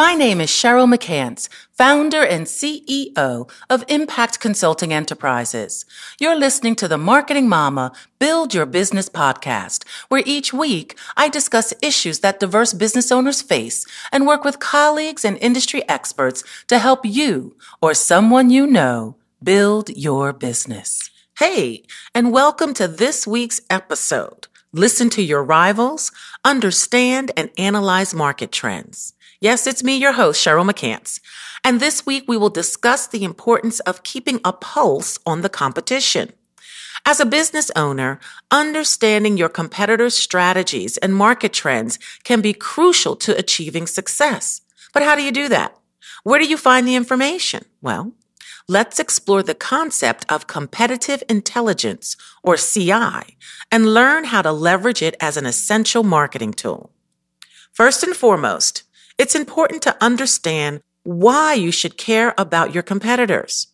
My 0.00 0.14
name 0.14 0.40
is 0.40 0.48
Cheryl 0.48 0.90
McCants, 0.90 1.50
founder 1.76 2.24
and 2.24 2.46
CEO 2.46 3.50
of 3.68 3.84
Impact 3.86 4.40
Consulting 4.40 4.94
Enterprises. 4.94 5.84
You're 6.18 6.38
listening 6.38 6.74
to 6.76 6.88
the 6.88 6.96
Marketing 6.96 7.50
Mama 7.50 7.92
Build 8.18 8.54
Your 8.54 8.64
Business 8.64 9.10
podcast, 9.10 9.86
where 10.08 10.22
each 10.24 10.54
week 10.54 10.98
I 11.18 11.28
discuss 11.28 11.74
issues 11.82 12.20
that 12.20 12.40
diverse 12.40 12.72
business 12.72 13.12
owners 13.12 13.42
face 13.42 13.84
and 14.10 14.26
work 14.26 14.42
with 14.42 14.58
colleagues 14.58 15.22
and 15.22 15.36
industry 15.36 15.86
experts 15.86 16.44
to 16.68 16.78
help 16.78 17.04
you 17.04 17.54
or 17.82 17.92
someone 17.92 18.48
you 18.48 18.66
know 18.66 19.16
build 19.42 19.90
your 19.90 20.32
business. 20.32 21.10
Hey, 21.38 21.82
and 22.14 22.32
welcome 22.32 22.72
to 22.72 22.88
this 22.88 23.26
week's 23.26 23.60
episode. 23.68 24.46
Listen 24.72 25.10
to 25.10 25.22
your 25.22 25.42
rivals, 25.42 26.12
understand 26.44 27.32
and 27.36 27.50
analyze 27.58 28.14
market 28.14 28.52
trends. 28.52 29.14
Yes, 29.40 29.66
it's 29.66 29.82
me, 29.82 29.96
your 29.96 30.12
host, 30.12 30.46
Cheryl 30.46 30.68
McCants. 30.68 31.18
And 31.64 31.80
this 31.80 32.06
week 32.06 32.24
we 32.28 32.36
will 32.36 32.50
discuss 32.50 33.08
the 33.08 33.24
importance 33.24 33.80
of 33.80 34.04
keeping 34.04 34.40
a 34.44 34.52
pulse 34.52 35.18
on 35.26 35.40
the 35.40 35.48
competition. 35.48 36.32
As 37.04 37.18
a 37.18 37.26
business 37.26 37.72
owner, 37.74 38.20
understanding 38.52 39.36
your 39.36 39.48
competitors' 39.48 40.14
strategies 40.14 40.98
and 40.98 41.16
market 41.16 41.52
trends 41.52 41.98
can 42.22 42.40
be 42.40 42.52
crucial 42.52 43.16
to 43.16 43.36
achieving 43.36 43.88
success. 43.88 44.60
But 44.92 45.02
how 45.02 45.16
do 45.16 45.22
you 45.22 45.32
do 45.32 45.48
that? 45.48 45.76
Where 46.22 46.38
do 46.38 46.46
you 46.46 46.56
find 46.56 46.86
the 46.86 46.94
information? 46.94 47.64
Well, 47.80 48.12
let's 48.70 49.00
explore 49.00 49.42
the 49.42 49.54
concept 49.54 50.24
of 50.28 50.46
competitive 50.46 51.24
intelligence 51.28 52.16
or 52.44 52.56
CI 52.56 53.36
and 53.72 53.92
learn 53.92 54.22
how 54.22 54.40
to 54.42 54.52
leverage 54.52 55.02
it 55.02 55.16
as 55.20 55.36
an 55.36 55.44
essential 55.44 56.04
marketing 56.04 56.52
tool. 56.52 56.92
First 57.72 58.04
and 58.04 58.14
foremost, 58.14 58.84
it's 59.18 59.34
important 59.34 59.82
to 59.82 59.96
understand 60.00 60.82
why 61.02 61.54
you 61.54 61.72
should 61.72 61.96
care 61.96 62.32
about 62.38 62.72
your 62.72 62.84
competitors. 62.84 63.66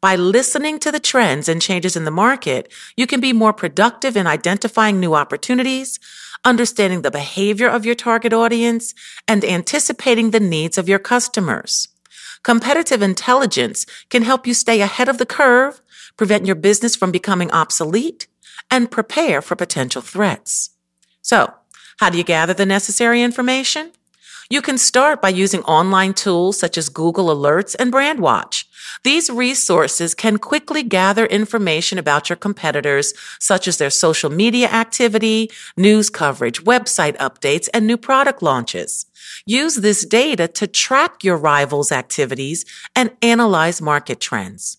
By 0.00 0.14
listening 0.14 0.78
to 0.80 0.92
the 0.92 1.00
trends 1.00 1.48
and 1.48 1.60
changes 1.60 1.96
in 1.96 2.04
the 2.04 2.12
market, 2.12 2.72
you 2.96 3.08
can 3.08 3.20
be 3.20 3.32
more 3.32 3.52
productive 3.52 4.16
in 4.16 4.28
identifying 4.28 5.00
new 5.00 5.14
opportunities, 5.14 5.98
understanding 6.44 7.02
the 7.02 7.10
behavior 7.10 7.68
of 7.68 7.84
your 7.84 7.96
target 7.96 8.32
audience, 8.32 8.94
and 9.26 9.44
anticipating 9.44 10.30
the 10.30 10.38
needs 10.38 10.78
of 10.78 10.88
your 10.88 11.00
customers. 11.00 11.88
Competitive 12.44 13.00
intelligence 13.00 13.86
can 14.10 14.22
help 14.22 14.46
you 14.46 14.52
stay 14.52 14.82
ahead 14.82 15.08
of 15.08 15.16
the 15.16 15.26
curve, 15.26 15.80
prevent 16.18 16.46
your 16.46 16.54
business 16.54 16.94
from 16.94 17.10
becoming 17.10 17.50
obsolete, 17.50 18.28
and 18.70 18.90
prepare 18.90 19.40
for 19.40 19.56
potential 19.56 20.02
threats. 20.02 20.70
So, 21.22 21.54
how 21.98 22.10
do 22.10 22.18
you 22.18 22.24
gather 22.24 22.52
the 22.52 22.66
necessary 22.66 23.22
information? 23.22 23.92
You 24.50 24.60
can 24.60 24.76
start 24.76 25.22
by 25.22 25.30
using 25.30 25.62
online 25.62 26.12
tools 26.12 26.58
such 26.58 26.76
as 26.76 26.90
Google 26.90 27.34
Alerts 27.34 27.74
and 27.78 27.90
Brandwatch. 27.90 28.66
These 29.02 29.30
resources 29.30 30.14
can 30.14 30.36
quickly 30.36 30.82
gather 30.82 31.24
information 31.26 31.98
about 31.98 32.28
your 32.28 32.36
competitors, 32.36 33.14
such 33.40 33.66
as 33.66 33.78
their 33.78 33.90
social 33.90 34.30
media 34.30 34.68
activity, 34.68 35.50
news 35.78 36.10
coverage, 36.10 36.62
website 36.64 37.16
updates, 37.16 37.68
and 37.72 37.86
new 37.86 37.96
product 37.96 38.42
launches. 38.42 39.06
Use 39.46 39.76
this 39.76 40.04
data 40.04 40.46
to 40.48 40.66
track 40.66 41.24
your 41.24 41.38
rivals' 41.38 41.90
activities 41.90 42.66
and 42.94 43.12
analyze 43.22 43.80
market 43.80 44.20
trends. 44.20 44.76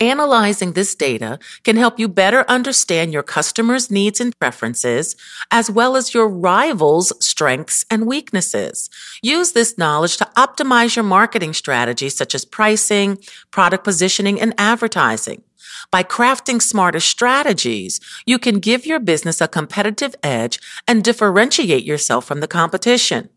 Analyzing 0.00 0.72
this 0.72 0.94
data 0.94 1.38
can 1.64 1.76
help 1.76 1.98
you 1.98 2.06
better 2.06 2.44
understand 2.48 3.14
your 3.14 3.22
customers' 3.22 3.90
needs 3.90 4.20
and 4.20 4.38
preferences, 4.38 5.16
as 5.50 5.70
well 5.70 5.96
as 5.96 6.12
your 6.12 6.28
rivals' 6.28 7.14
strengths 7.24 7.86
and 7.90 8.06
weaknesses. 8.06 8.90
Use 9.22 9.52
this 9.52 9.78
knowledge 9.78 10.18
to 10.18 10.28
optimize 10.36 10.96
your 10.96 11.02
marketing 11.02 11.54
strategies 11.54 12.14
such 12.14 12.34
as 12.34 12.44
pricing, 12.44 13.16
product 13.50 13.84
positioning, 13.84 14.38
and 14.38 14.52
advertising. 14.58 15.42
By 15.90 16.02
crafting 16.02 16.60
smarter 16.60 17.00
strategies, 17.00 17.98
you 18.26 18.38
can 18.38 18.58
give 18.58 18.84
your 18.84 19.00
business 19.00 19.40
a 19.40 19.48
competitive 19.48 20.14
edge 20.22 20.60
and 20.86 21.02
differentiate 21.02 21.84
yourself 21.84 22.26
from 22.26 22.40
the 22.40 22.48
competition. 22.48 23.30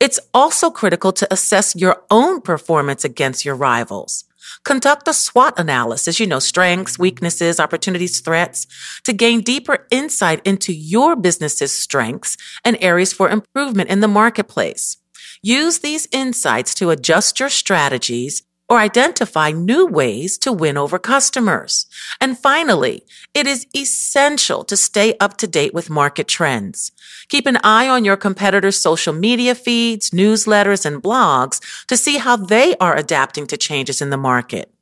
It's 0.00 0.20
also 0.32 0.70
critical 0.70 1.12
to 1.12 1.30
assess 1.30 1.76
your 1.76 2.04
own 2.10 2.40
performance 2.40 3.04
against 3.04 3.44
your 3.44 3.54
rivals. 3.54 4.24
Conduct 4.64 5.08
a 5.08 5.12
SWOT 5.12 5.58
analysis, 5.58 6.20
you 6.20 6.26
know, 6.26 6.38
strengths, 6.38 6.98
weaknesses, 6.98 7.60
opportunities, 7.60 8.20
threats, 8.20 8.66
to 9.04 9.12
gain 9.12 9.40
deeper 9.40 9.86
insight 9.90 10.40
into 10.44 10.72
your 10.72 11.16
business's 11.16 11.72
strengths 11.72 12.36
and 12.64 12.76
areas 12.80 13.12
for 13.12 13.28
improvement 13.28 13.90
in 13.90 14.00
the 14.00 14.08
marketplace. 14.08 14.96
Use 15.42 15.78
these 15.78 16.06
insights 16.12 16.74
to 16.74 16.90
adjust 16.90 17.40
your 17.40 17.48
strategies 17.48 18.42
or 18.70 18.78
identify 18.78 19.50
new 19.50 19.84
ways 19.84 20.38
to 20.38 20.52
win 20.52 20.78
over 20.78 20.98
customers. 20.98 21.86
And 22.20 22.38
finally, 22.38 23.04
it 23.34 23.46
is 23.48 23.66
essential 23.76 24.62
to 24.64 24.76
stay 24.76 25.16
up 25.18 25.36
to 25.38 25.48
date 25.48 25.74
with 25.74 25.90
market 25.90 26.28
trends. 26.28 26.92
Keep 27.28 27.46
an 27.46 27.58
eye 27.64 27.88
on 27.88 28.04
your 28.04 28.16
competitors' 28.16 28.80
social 28.80 29.12
media 29.12 29.56
feeds, 29.56 30.10
newsletters, 30.10 30.86
and 30.86 31.02
blogs 31.02 31.60
to 31.88 31.96
see 31.96 32.18
how 32.18 32.36
they 32.36 32.76
are 32.76 32.96
adapting 32.96 33.48
to 33.48 33.56
changes 33.56 34.00
in 34.00 34.10
the 34.10 34.16
market. 34.16 34.72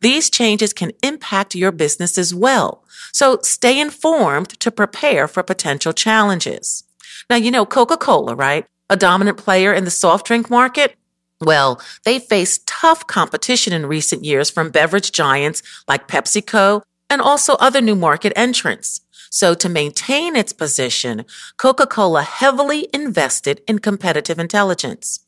These 0.00 0.30
changes 0.30 0.72
can 0.72 0.92
impact 1.02 1.54
your 1.54 1.72
business 1.72 2.18
as 2.18 2.34
well. 2.34 2.84
So 3.12 3.38
stay 3.42 3.78
informed 3.78 4.58
to 4.60 4.70
prepare 4.70 5.28
for 5.28 5.42
potential 5.42 5.92
challenges. 5.92 6.84
Now, 7.30 7.36
you 7.36 7.50
know 7.50 7.64
Coca-Cola, 7.64 8.34
right? 8.34 8.66
A 8.90 8.96
dominant 8.96 9.38
player 9.38 9.72
in 9.72 9.84
the 9.84 9.90
soft 9.90 10.26
drink 10.26 10.50
market. 10.50 10.96
Well, 11.44 11.80
they 12.04 12.18
faced 12.18 12.66
tough 12.66 13.06
competition 13.06 13.72
in 13.72 13.86
recent 13.86 14.24
years 14.24 14.50
from 14.50 14.70
beverage 14.70 15.12
giants 15.12 15.62
like 15.86 16.08
PepsiCo 16.08 16.82
and 17.10 17.20
also 17.20 17.54
other 17.56 17.80
new 17.80 17.94
market 17.94 18.32
entrants. 18.34 19.02
So 19.30 19.52
to 19.54 19.68
maintain 19.68 20.36
its 20.36 20.52
position, 20.52 21.24
Coca-Cola 21.58 22.22
heavily 22.22 22.88
invested 22.94 23.60
in 23.68 23.80
competitive 23.80 24.38
intelligence. 24.38 25.20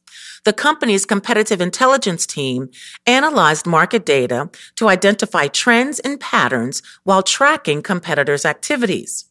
The 0.44 0.52
company's 0.52 1.04
competitive 1.04 1.60
intelligence 1.60 2.24
team 2.24 2.70
analyzed 3.04 3.66
market 3.66 4.06
data 4.06 4.48
to 4.76 4.88
identify 4.88 5.48
trends 5.48 5.98
and 5.98 6.20
patterns 6.20 6.82
while 7.02 7.22
tracking 7.22 7.82
competitors' 7.82 8.44
activities. 8.44 9.24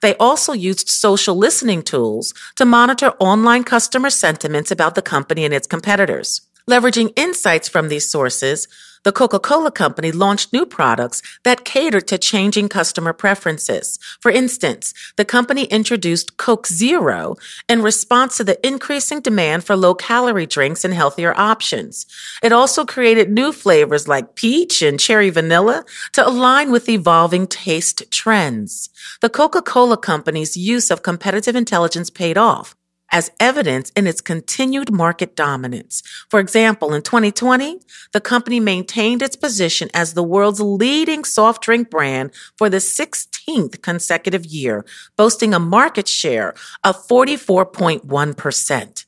They 0.00 0.14
also 0.16 0.52
used 0.52 0.88
social 0.88 1.36
listening 1.36 1.82
tools 1.82 2.34
to 2.56 2.64
monitor 2.64 3.12
online 3.18 3.64
customer 3.64 4.10
sentiments 4.10 4.70
about 4.70 4.94
the 4.94 5.02
company 5.02 5.44
and 5.44 5.54
its 5.54 5.66
competitors. 5.66 6.47
Leveraging 6.68 7.18
insights 7.18 7.66
from 7.66 7.88
these 7.88 8.10
sources, 8.10 8.68
the 9.02 9.10
Coca-Cola 9.10 9.70
company 9.70 10.12
launched 10.12 10.52
new 10.52 10.66
products 10.66 11.22
that 11.42 11.64
catered 11.64 12.06
to 12.08 12.18
changing 12.18 12.68
customer 12.68 13.14
preferences. 13.14 13.98
For 14.20 14.30
instance, 14.30 14.92
the 15.16 15.24
company 15.24 15.64
introduced 15.64 16.36
Coke 16.36 16.66
Zero 16.66 17.36
in 17.70 17.80
response 17.80 18.36
to 18.36 18.44
the 18.44 18.58
increasing 18.66 19.20
demand 19.20 19.64
for 19.64 19.76
low 19.76 19.94
calorie 19.94 20.44
drinks 20.44 20.84
and 20.84 20.92
healthier 20.92 21.32
options. 21.38 22.04
It 22.42 22.52
also 22.52 22.84
created 22.84 23.30
new 23.30 23.50
flavors 23.52 24.06
like 24.06 24.34
peach 24.34 24.82
and 24.82 25.00
cherry 25.00 25.30
vanilla 25.30 25.86
to 26.12 26.28
align 26.28 26.70
with 26.70 26.90
evolving 26.90 27.46
taste 27.46 28.02
trends. 28.10 28.90
The 29.22 29.30
Coca-Cola 29.30 29.96
company's 29.96 30.54
use 30.54 30.90
of 30.90 31.02
competitive 31.02 31.56
intelligence 31.56 32.10
paid 32.10 32.36
off 32.36 32.74
as 33.10 33.30
evidence 33.40 33.90
in 33.96 34.06
its 34.06 34.20
continued 34.20 34.92
market 34.92 35.34
dominance. 35.34 36.02
For 36.28 36.40
example, 36.40 36.92
in 36.94 37.02
2020, 37.02 37.80
the 38.12 38.20
company 38.20 38.60
maintained 38.60 39.22
its 39.22 39.36
position 39.36 39.88
as 39.94 40.14
the 40.14 40.22
world's 40.22 40.60
leading 40.60 41.24
soft 41.24 41.62
drink 41.62 41.90
brand 41.90 42.30
for 42.56 42.68
the 42.68 42.78
16th 42.78 43.80
consecutive 43.82 44.44
year, 44.46 44.84
boasting 45.16 45.54
a 45.54 45.58
market 45.58 46.08
share 46.08 46.54
of 46.84 46.96
44.1%. 47.08 49.04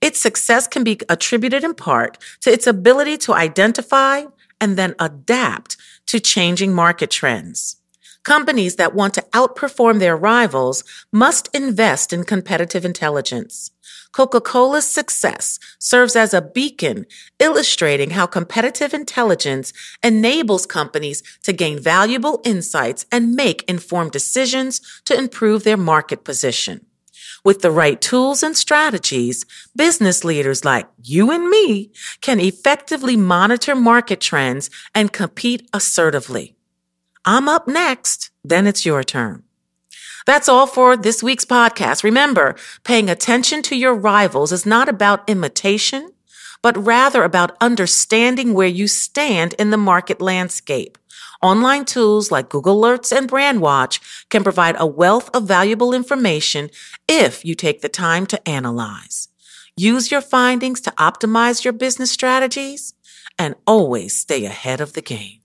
Its 0.00 0.18
success 0.18 0.66
can 0.66 0.82
be 0.82 0.98
attributed 1.08 1.62
in 1.62 1.74
part 1.74 2.18
to 2.40 2.50
its 2.50 2.66
ability 2.66 3.18
to 3.18 3.34
identify 3.34 4.24
and 4.60 4.76
then 4.76 4.94
adapt 4.98 5.76
to 6.06 6.20
changing 6.20 6.72
market 6.72 7.10
trends. 7.10 7.79
Companies 8.24 8.76
that 8.76 8.94
want 8.94 9.14
to 9.14 9.22
outperform 9.32 9.98
their 9.98 10.16
rivals 10.16 10.84
must 11.10 11.48
invest 11.54 12.12
in 12.12 12.24
competitive 12.24 12.84
intelligence. 12.84 13.70
Coca-Cola's 14.12 14.86
success 14.86 15.58
serves 15.78 16.16
as 16.16 16.34
a 16.34 16.42
beacon 16.42 17.06
illustrating 17.38 18.10
how 18.10 18.26
competitive 18.26 18.92
intelligence 18.92 19.72
enables 20.02 20.66
companies 20.66 21.22
to 21.44 21.52
gain 21.52 21.78
valuable 21.78 22.42
insights 22.44 23.06
and 23.10 23.34
make 23.34 23.62
informed 23.62 24.10
decisions 24.10 24.80
to 25.04 25.16
improve 25.16 25.64
their 25.64 25.76
market 25.78 26.24
position. 26.24 26.84
With 27.42 27.62
the 27.62 27.70
right 27.70 27.98
tools 27.98 28.42
and 28.42 28.54
strategies, 28.54 29.46
business 29.74 30.24
leaders 30.24 30.62
like 30.62 30.88
you 31.02 31.30
and 31.30 31.48
me 31.48 31.90
can 32.20 32.38
effectively 32.38 33.16
monitor 33.16 33.74
market 33.74 34.20
trends 34.20 34.68
and 34.94 35.10
compete 35.10 35.66
assertively. 35.72 36.56
I'm 37.24 37.48
up 37.48 37.68
next. 37.68 38.30
Then 38.42 38.66
it's 38.66 38.86
your 38.86 39.02
turn. 39.04 39.42
That's 40.26 40.48
all 40.48 40.66
for 40.66 40.96
this 40.96 41.22
week's 41.22 41.44
podcast. 41.44 42.02
Remember, 42.02 42.56
paying 42.84 43.10
attention 43.10 43.62
to 43.62 43.76
your 43.76 43.94
rivals 43.94 44.52
is 44.52 44.64
not 44.64 44.88
about 44.88 45.28
imitation, 45.28 46.12
but 46.62 46.76
rather 46.76 47.22
about 47.22 47.56
understanding 47.60 48.54
where 48.54 48.68
you 48.68 48.86
stand 48.88 49.54
in 49.58 49.70
the 49.70 49.76
market 49.76 50.20
landscape. 50.20 50.98
Online 51.42 51.84
tools 51.84 52.30
like 52.30 52.50
Google 52.50 52.80
Alerts 52.80 53.16
and 53.16 53.28
Brandwatch 53.28 53.98
can 54.28 54.42
provide 54.42 54.76
a 54.78 54.86
wealth 54.86 55.30
of 55.34 55.48
valuable 55.48 55.94
information 55.94 56.70
if 57.08 57.44
you 57.44 57.54
take 57.54 57.80
the 57.80 57.88
time 57.88 58.26
to 58.26 58.48
analyze. 58.48 59.28
Use 59.76 60.10
your 60.10 60.20
findings 60.20 60.80
to 60.82 60.90
optimize 60.92 61.64
your 61.64 61.72
business 61.72 62.10
strategies 62.10 62.92
and 63.38 63.54
always 63.66 64.16
stay 64.16 64.44
ahead 64.44 64.80
of 64.82 64.92
the 64.92 65.02
game. 65.02 65.39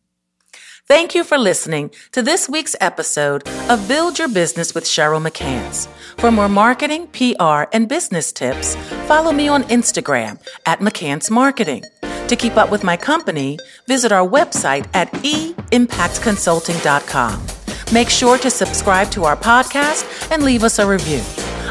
Thank 0.87 1.15
you 1.15 1.23
for 1.23 1.39
listening 1.39 1.89
to 2.11 2.21
this 2.21 2.47
week's 2.47 2.75
episode 2.79 3.41
of 3.71 3.87
Build 3.87 4.19
Your 4.19 4.27
Business 4.27 4.75
with 4.75 4.83
Cheryl 4.83 5.19
McCants. 5.19 5.87
For 6.19 6.29
more 6.29 6.47
marketing, 6.47 7.07
PR, 7.07 7.63
and 7.73 7.89
business 7.89 8.31
tips, 8.31 8.75
follow 9.07 9.31
me 9.31 9.47
on 9.47 9.63
Instagram 9.63 10.37
at 10.67 10.81
McCants 10.81 11.31
Marketing. 11.31 11.83
To 12.27 12.35
keep 12.35 12.55
up 12.55 12.69
with 12.69 12.83
my 12.83 12.97
company, 12.97 13.57
visit 13.87 14.11
our 14.11 14.27
website 14.27 14.87
at 14.93 15.11
eimpactconsulting.com. 15.13 17.47
Make 17.91 18.11
sure 18.11 18.37
to 18.37 18.51
subscribe 18.51 19.09
to 19.09 19.23
our 19.23 19.35
podcast 19.35 20.31
and 20.31 20.43
leave 20.43 20.63
us 20.63 20.77
a 20.77 20.87
review. 20.87 21.23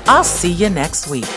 I'll 0.07 0.25
see 0.25 0.51
you 0.51 0.71
next 0.71 1.09
week. 1.09 1.29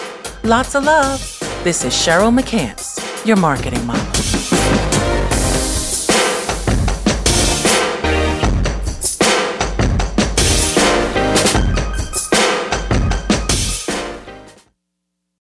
Lots 0.43 0.73
of 0.73 0.83
love. 0.83 1.19
This 1.63 1.85
is 1.85 1.93
Cheryl 1.93 2.35
McCants, 2.35 3.23
your 3.23 3.37
marketing 3.37 3.85
mom. 3.85 4.16